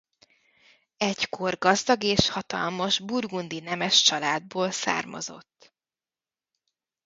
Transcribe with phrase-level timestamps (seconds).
[0.97, 5.73] Egykor gazdag és hatalmas burgundi nemes családból származott.